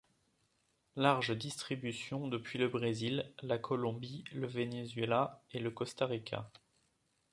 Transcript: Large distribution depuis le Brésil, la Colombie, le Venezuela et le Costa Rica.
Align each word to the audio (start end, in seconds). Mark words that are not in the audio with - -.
Large 0.95 1.37
distribution 1.37 2.27
depuis 2.27 2.57
le 2.57 2.67
Brésil, 2.69 3.31
la 3.43 3.59
Colombie, 3.59 4.23
le 4.33 4.47
Venezuela 4.47 5.43
et 5.51 5.59
le 5.59 5.69
Costa 5.69 6.07
Rica. 6.07 6.49